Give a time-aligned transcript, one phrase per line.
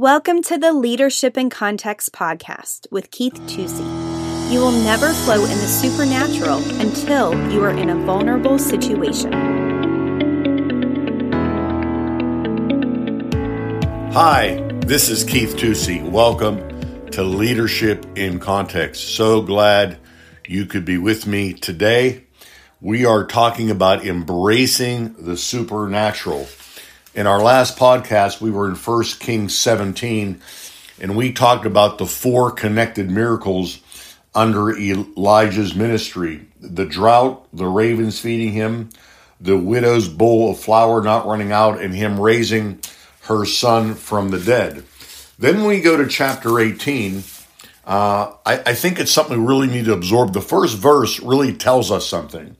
[0.00, 3.84] Welcome to the Leadership in Context podcast with Keith Tusey.
[4.50, 9.30] You will never flow in the supernatural until you are in a vulnerable situation.
[14.14, 16.02] Hi, this is Keith Tusey.
[16.02, 19.14] Welcome to Leadership in Context.
[19.14, 19.98] So glad
[20.48, 22.24] you could be with me today.
[22.80, 26.48] We are talking about embracing the supernatural.
[27.12, 30.40] In our last podcast, we were in 1 Kings 17,
[31.00, 33.80] and we talked about the four connected miracles
[34.32, 38.90] under Elijah's ministry the drought, the ravens feeding him,
[39.40, 42.78] the widow's bowl of flour not running out, and him raising
[43.22, 44.84] her son from the dead.
[45.38, 47.24] Then we go to chapter 18.
[47.86, 50.32] Uh, I, I think it's something we really need to absorb.
[50.32, 52.56] The first verse really tells us something.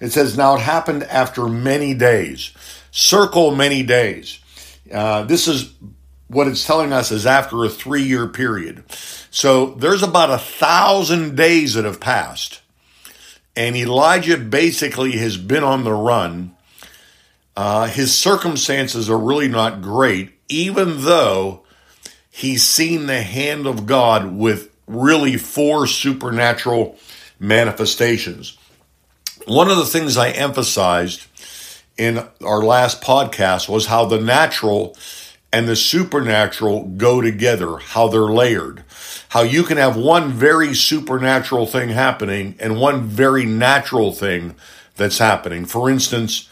[0.00, 2.52] It says, Now it happened after many days
[2.90, 4.40] circle many days.
[4.92, 5.72] Uh, this is
[6.28, 8.84] what it's telling us is after a three year period.
[9.30, 12.60] So there's about a thousand days that have passed.
[13.56, 16.56] And Elijah basically has been on the run.
[17.56, 21.64] Uh, his circumstances are really not great, even though
[22.30, 26.96] he's seen the hand of God with really four supernatural
[27.40, 28.56] manifestations.
[29.48, 31.26] One of the things I emphasized
[31.96, 34.94] in our last podcast was how the natural
[35.50, 38.84] and the supernatural go together, how they're layered,
[39.30, 44.54] how you can have one very supernatural thing happening and one very natural thing
[44.96, 45.64] that's happening.
[45.64, 46.50] For instance,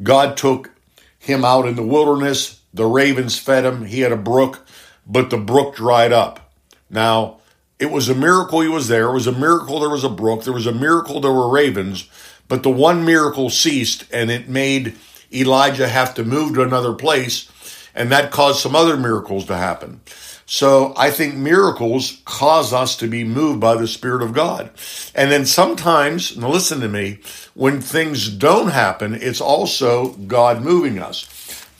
[0.00, 0.70] God took
[1.18, 4.64] him out in the wilderness, the ravens fed him, he had a brook,
[5.04, 6.52] but the brook dried up.
[6.88, 7.38] Now,
[7.78, 9.08] it was a miracle he was there.
[9.08, 10.44] It was a miracle there was a brook.
[10.44, 12.08] There was a miracle there were ravens.
[12.48, 14.96] But the one miracle ceased and it made
[15.32, 17.50] Elijah have to move to another place.
[17.94, 20.00] And that caused some other miracles to happen.
[20.48, 24.70] So I think miracles cause us to be moved by the Spirit of God.
[25.12, 27.18] And then sometimes, now listen to me,
[27.54, 31.28] when things don't happen, it's also God moving us.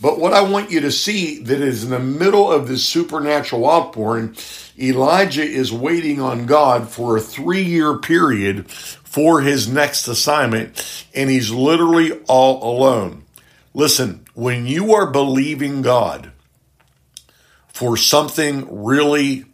[0.00, 3.68] But what I want you to see that is in the middle of this supernatural
[3.68, 4.36] outpouring,
[4.78, 11.30] Elijah is waiting on God for a three year period for his next assignment, and
[11.30, 13.24] he's literally all alone.
[13.72, 16.32] Listen, when you are believing God
[17.68, 19.46] for something really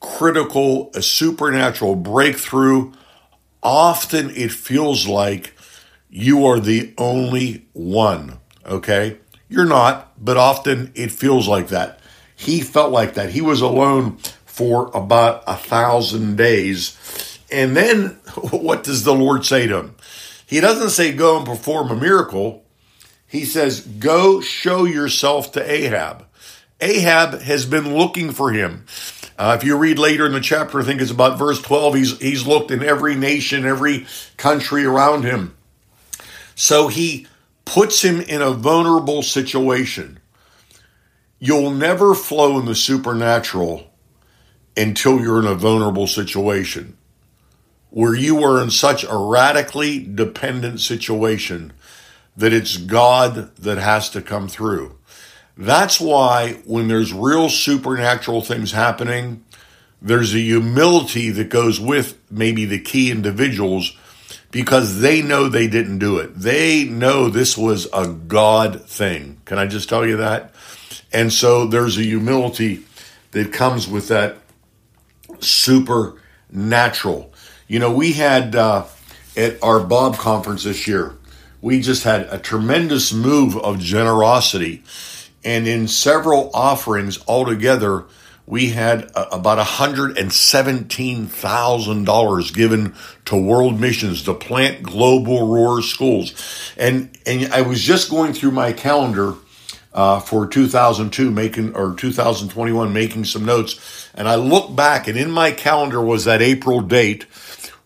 [0.00, 2.92] critical, a supernatural breakthrough,
[3.62, 5.54] often it feels like
[6.10, 8.38] you are the only one.
[8.66, 9.18] Okay?
[9.50, 12.00] You're not, but often it feels like that.
[12.34, 13.30] He felt like that.
[13.30, 14.16] He was alone
[14.46, 16.96] for about a thousand days
[17.50, 18.06] and then
[18.50, 19.96] what does the Lord say to him?
[20.46, 22.64] He doesn't say, go and perform a miracle.
[23.26, 26.26] He says, go show yourself to Ahab.
[26.80, 28.86] Ahab has been looking for him.
[29.38, 32.18] Uh, if you read later in the chapter, I think it's about verse 12, he's,
[32.18, 34.06] he's looked in every nation, every
[34.36, 35.56] country around him.
[36.54, 37.26] So he
[37.70, 40.18] puts him in a vulnerable situation.
[41.38, 43.92] You'll never flow in the supernatural
[44.76, 46.96] until you're in a vulnerable situation
[47.90, 51.72] where you are in such a radically dependent situation
[52.36, 54.98] that it's God that has to come through.
[55.56, 59.44] That's why when there's real supernatural things happening,
[60.02, 63.96] there's a humility that goes with maybe the key individuals
[64.50, 66.34] because they know they didn't do it.
[66.34, 69.40] They know this was a God thing.
[69.44, 70.54] Can I just tell you that?
[71.12, 72.84] And so there's a humility
[73.32, 74.38] that comes with that
[75.40, 77.32] supernatural.
[77.68, 78.86] You know, we had uh,
[79.36, 81.16] at our Bob conference this year,
[81.62, 84.82] we just had a tremendous move of generosity.
[85.44, 88.04] And in several offerings altogether,
[88.50, 92.96] we had about $117,000 given
[93.26, 96.72] to world missions to plant global roar schools.
[96.76, 99.34] And, and I was just going through my calendar
[99.94, 105.32] uh, for 2002 making or 2021 making some notes and I look back and in
[105.32, 107.24] my calendar was that April date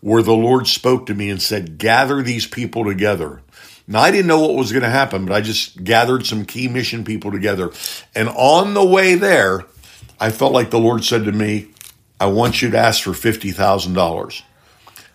[0.01, 3.41] where the Lord spoke to me and said, Gather these people together.
[3.87, 6.67] Now, I didn't know what was going to happen, but I just gathered some key
[6.67, 7.71] mission people together.
[8.15, 9.65] And on the way there,
[10.19, 11.69] I felt like the Lord said to me,
[12.19, 14.41] I want you to ask for $50,000.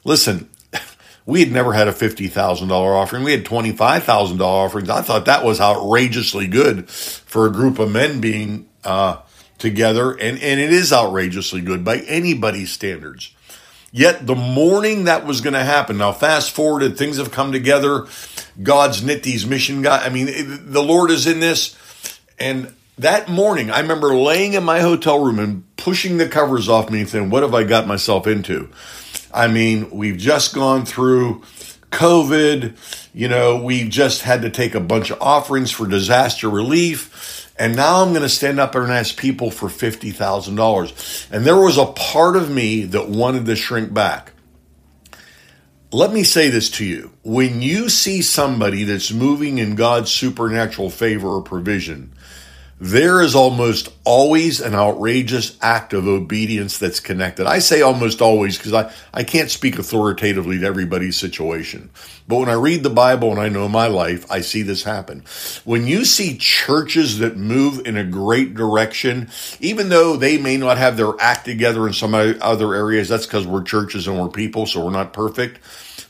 [0.05, 0.51] Listen,
[1.27, 3.25] we had never had a $50,000 offering.
[3.25, 4.91] We had $25,000 offerings.
[4.91, 9.19] I thought that was outrageously good for a group of men being uh,
[9.59, 10.13] together.
[10.13, 13.33] And, and it is outrageously good by anybody's standards.
[13.93, 18.07] Yet the morning that was going to happen, now fast forwarded, things have come together.
[18.63, 20.07] God's knit these mission guys.
[20.07, 21.77] I mean, the Lord is in this.
[22.39, 26.91] And that morning, I remember laying in my hotel room and pushing the covers off
[26.91, 28.69] me and saying, What have I got myself into?
[29.33, 31.43] I mean, we've just gone through
[31.91, 32.77] COVID.
[33.15, 37.51] You know, we just had to take a bunch of offerings for disaster relief.
[37.59, 41.31] And now I'm going to stand up and ask people for $50,000.
[41.31, 44.33] And there was a part of me that wanted to shrink back.
[45.93, 47.13] Let me say this to you.
[47.23, 52.15] When you see somebody that's moving in God's supernatural favor or provision,
[52.81, 57.47] there is almost always an outrageous act of obedience that's connected.
[57.47, 61.91] I say almost always because I, I can't speak authoritatively to everybody's situation.
[62.27, 65.25] But when I read the Bible and I know my life, I see this happen.
[65.65, 69.29] When you see churches that move in a great direction,
[69.61, 73.47] even though they may not have their act together in some other areas, that's because
[73.47, 75.61] we're churches and we're people, so we're not perfect.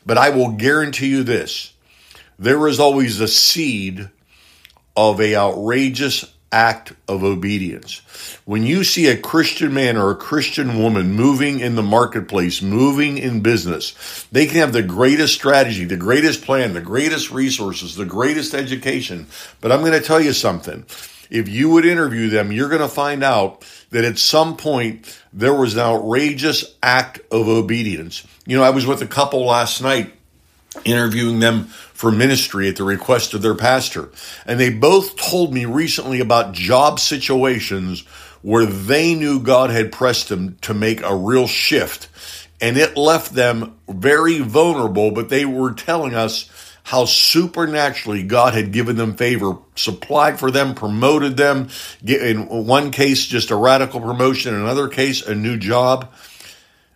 [0.07, 1.73] But I will guarantee you this
[2.39, 4.09] there is always a seed
[4.97, 8.03] of a outrageous act of obedience.
[8.45, 13.19] When you see a Christian man or a Christian woman moving in the marketplace, moving
[13.19, 18.05] in business, they can have the greatest strategy, the greatest plan, the greatest resources, the
[18.05, 19.27] greatest education.
[19.61, 20.85] But I'm going to tell you something.
[21.31, 25.55] If you would interview them, you're going to find out that at some point there
[25.55, 28.27] was an outrageous act of obedience.
[28.47, 30.13] You know, I was with a couple last night
[30.85, 34.11] interviewing them for ministry at the request of their pastor.
[34.47, 38.01] And they both told me recently about job situations
[38.43, 42.09] where they knew God had pressed them to make a real shift.
[42.61, 46.49] And it left them very vulnerable, but they were telling us
[46.85, 51.69] how supernaturally God had given them favor, supplied for them, promoted them.
[52.05, 54.55] In one case, just a radical promotion.
[54.55, 56.13] In another case, a new job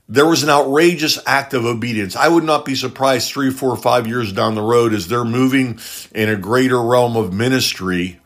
[0.08, 2.14] there was an outrageous act of obedience.
[2.14, 5.78] I would not be surprised three, four, five years down the road as they're moving
[6.14, 8.20] in a greater realm of ministry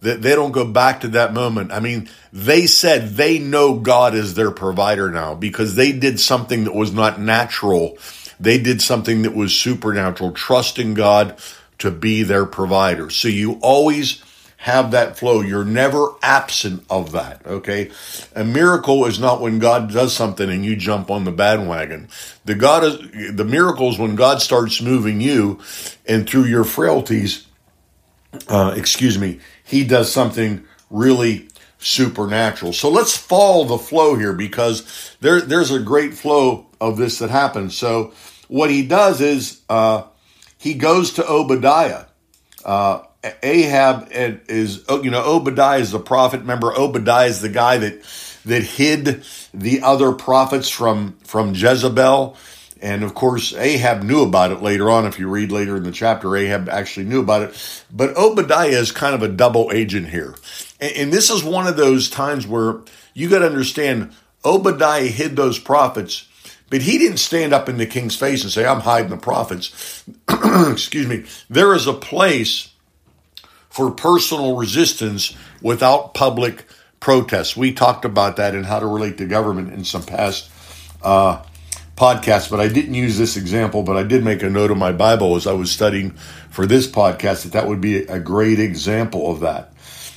[0.00, 1.72] that they don't go back to that moment.
[1.72, 6.64] I mean, they said they know God is their provider now because they did something
[6.64, 7.98] that was not natural.
[8.38, 11.38] They did something that was supernatural, trusting God
[11.78, 13.10] to be their provider.
[13.10, 14.22] So you always
[14.58, 15.40] have that flow.
[15.40, 17.44] You're never absent of that.
[17.46, 17.90] Okay.
[18.34, 22.08] A miracle is not when God does something and you jump on the bandwagon.
[22.44, 25.60] The God is, the miracle is when God starts moving you
[26.06, 27.46] and through your frailties,
[28.48, 31.48] uh, excuse me, he does something really
[31.78, 32.72] supernatural.
[32.72, 37.30] So let's follow the flow here because there, there's a great flow of this that
[37.30, 37.76] happens.
[37.76, 38.14] So
[38.48, 40.04] what he does is, uh,
[40.58, 42.06] he goes to Obadiah.
[42.64, 43.02] Uh,
[43.42, 46.40] Ahab is, oh, you know, Obadiah is the prophet.
[46.40, 48.02] Remember, Obadiah is the guy that
[48.44, 52.36] that hid the other prophets from from Jezebel.
[52.80, 55.06] And of course, Ahab knew about it later on.
[55.06, 57.84] If you read later in the chapter, Ahab actually knew about it.
[57.90, 60.34] But Obadiah is kind of a double agent here.
[60.78, 62.80] And, this is one of those times where
[63.14, 64.12] you got to understand
[64.44, 66.28] Obadiah hid those prophets,
[66.68, 70.04] but he didn't stand up in the king's face and say, I'm hiding the prophets.
[70.28, 71.24] Excuse me.
[71.48, 72.72] There is a place
[73.76, 76.64] for personal resistance without public
[76.98, 77.58] protest.
[77.58, 80.50] We talked about that and how to relate to government in some past
[81.02, 81.42] uh,
[81.94, 84.92] podcasts, but I didn't use this example, but I did make a note of my
[84.92, 86.12] Bible as I was studying
[86.48, 89.74] for this podcast that that would be a great example of that.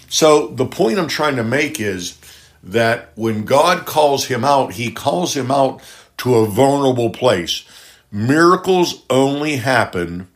[0.07, 2.17] So the point I'm trying to make is
[2.63, 5.81] that when God calls him out, he calls him out
[6.19, 7.66] to a vulnerable place.
[8.09, 10.30] Miracles only happen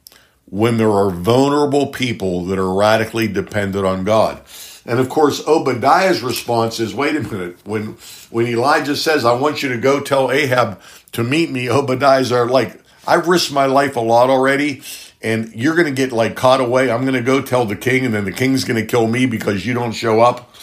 [0.54, 4.40] when there are vulnerable people that are radically dependent on God.
[4.86, 7.98] And of course, Obadiah's response is, wait a minute, when
[8.30, 10.80] when Elijah says, I want you to go tell Ahab
[11.14, 14.84] to meet me, Obadiah's are like, I've risked my life a lot already,
[15.24, 16.92] and you're gonna get like caught away.
[16.92, 19.74] I'm gonna go tell the king, and then the king's gonna kill me because you
[19.74, 20.54] don't show up.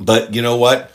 [0.00, 0.90] But you know what?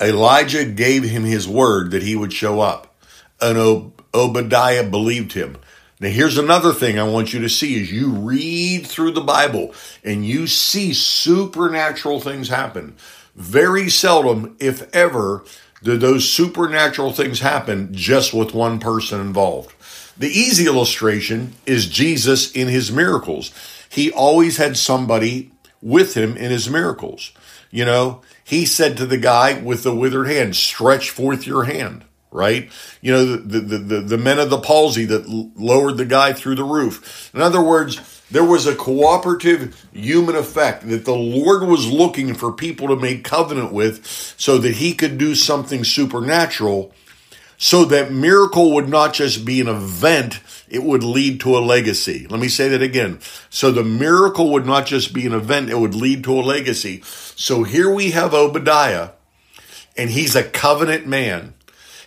[0.00, 2.96] Elijah gave him his word that he would show up.
[3.42, 5.58] And Obadiah believed him.
[6.00, 9.72] Now, here's another thing I want you to see as you read through the Bible
[10.02, 12.96] and you see supernatural things happen.
[13.36, 15.44] Very seldom, if ever,
[15.84, 19.72] do those supernatural things happen just with one person involved.
[20.18, 23.52] The easy illustration is Jesus in his miracles.
[23.88, 27.32] He always had somebody with him in his miracles.
[27.70, 32.04] You know, he said to the guy with the withered hand, stretch forth your hand
[32.34, 32.68] right?
[33.00, 36.56] You know, the, the, the, the, men of the palsy that lowered the guy through
[36.56, 37.30] the roof.
[37.32, 42.52] In other words, there was a cooperative human effect that the Lord was looking for
[42.52, 44.04] people to make covenant with
[44.36, 46.92] so that he could do something supernatural.
[47.56, 52.26] so that miracle would not just be an event, it would lead to a legacy.
[52.28, 53.20] Let me say that again.
[53.48, 57.00] So the miracle would not just be an event, it would lead to a legacy.
[57.04, 59.10] So here we have Obadiah,
[59.96, 61.54] and he's a covenant man,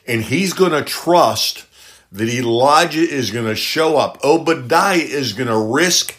[0.08, 1.66] and he's going to trust
[2.12, 4.24] that Elijah is going to show up.
[4.24, 6.16] Obadiah is going to risk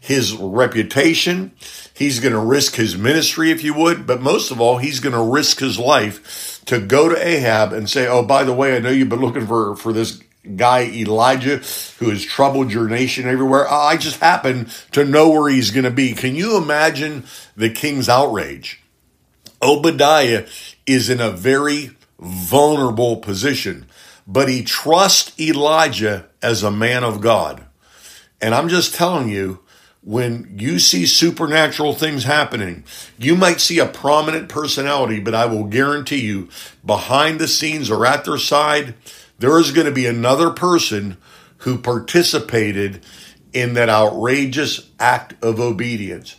[0.00, 1.52] his reputation.
[1.94, 5.14] He's going to risk his ministry, if you would, but most of all, he's going
[5.14, 8.80] to risk his life to go to Ahab and say, Oh, by the way, I
[8.80, 10.22] know you've been looking for, for this
[10.56, 11.58] guy Elijah
[11.98, 13.70] who has troubled your nation everywhere.
[13.70, 16.12] I just happen to know where he's going to be.
[16.12, 17.24] Can you imagine
[17.56, 18.82] the king's outrage?
[19.62, 20.46] Obadiah
[20.86, 21.90] is in a very
[22.20, 23.86] vulnerable position,
[24.26, 27.64] but he trusts Elijah as a man of God.
[28.40, 29.60] And I'm just telling you,
[30.02, 32.84] when you see supernatural things happening,
[33.18, 36.48] you might see a prominent personality, but I will guarantee you,
[36.84, 38.94] behind the scenes or at their side,
[39.38, 41.18] there is going to be another person
[41.58, 43.04] who participated
[43.52, 46.36] in that outrageous act of obedience.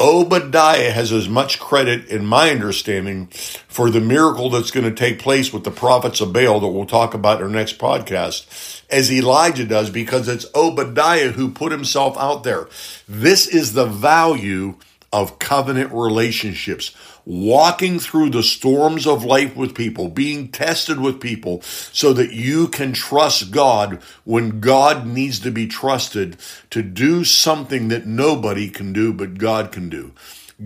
[0.00, 5.18] Obadiah has as much credit, in my understanding, for the miracle that's going to take
[5.18, 9.12] place with the prophets of Baal that we'll talk about in our next podcast as
[9.12, 12.66] Elijah does because it's Obadiah who put himself out there.
[13.06, 14.76] This is the value
[15.12, 21.62] of covenant relationships walking through the storms of life with people, being tested with people
[21.62, 26.36] so that you can trust God when God needs to be trusted
[26.70, 30.12] to do something that nobody can do but God can do.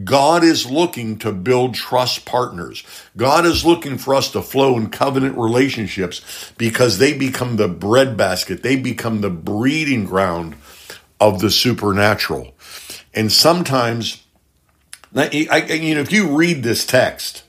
[0.03, 2.83] God is looking to build trust partners.
[3.17, 8.65] God is looking for us to flow in covenant relationships because they become the breadbasket.
[8.65, 10.57] They become the breeding ground
[11.21, 12.55] of the supernatural.
[13.15, 14.24] And sometimes
[15.15, 17.45] now, I, you know, if you read this text,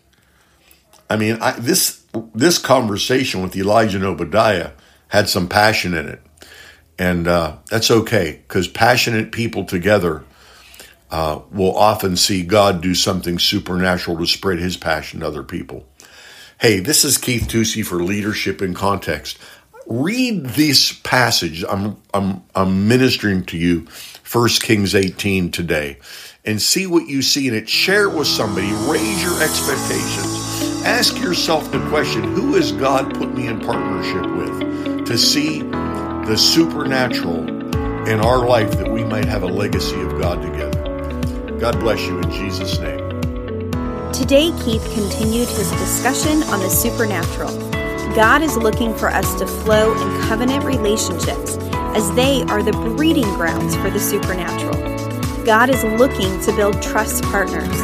[1.09, 2.03] I mean, I, this
[2.33, 4.71] this conversation with Elijah and Obadiah
[5.07, 6.21] had some passion in it,
[6.99, 10.23] and uh, that's okay because passionate people together
[11.09, 15.87] uh, will often see God do something supernatural to spread His passion to other people.
[16.61, 19.39] Hey, this is Keith Tusey for Leadership in Context.
[19.87, 21.63] Read this passage.
[21.67, 25.97] I'm I'm I'm ministering to you, First Kings 18 today
[26.45, 27.67] and see what you see in it.
[27.67, 28.71] Share it with somebody.
[28.89, 30.83] Raise your expectations.
[30.85, 36.35] Ask yourself the question who has God put me in partnership with to see the
[36.37, 37.49] supernatural
[38.07, 40.81] in our life that we might have a legacy of God together?
[41.59, 42.99] God bless you in Jesus' name.
[44.11, 47.53] Today, Keith continued his discussion on the supernatural.
[48.15, 51.57] God is looking for us to flow in covenant relationships
[51.95, 54.94] as they are the breeding grounds for the supernatural.
[55.45, 57.79] God is looking to build trust partners.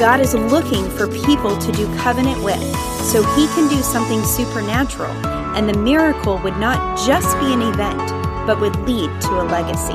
[0.00, 2.58] God is looking for people to do covenant with
[3.04, 5.12] so he can do something supernatural,
[5.54, 7.98] and the miracle would not just be an event,
[8.46, 9.92] but would lead to a legacy.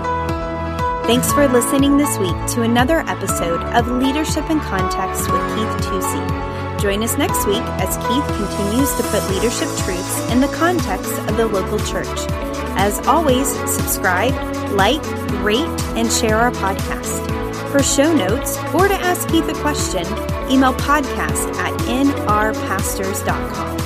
[1.07, 6.79] Thanks for listening this week to another episode of Leadership in Context with Keith Tusey.
[6.79, 11.35] Join us next week as Keith continues to put leadership truths in the context of
[11.35, 12.29] the local church.
[12.77, 15.01] As always, subscribe, like,
[15.43, 17.29] rate, and share our podcast.
[17.71, 20.05] For show notes or to ask Keith a question,
[20.51, 23.77] email podcast at nrpastors.com.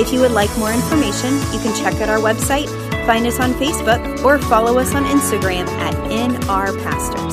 [0.00, 2.68] If you would like more information, you can check out our website,
[3.06, 7.32] find us on Facebook, or follow us on Instagram at nrpastors.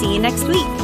[0.00, 0.75] See you next week.